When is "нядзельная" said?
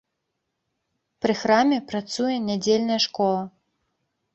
2.49-3.01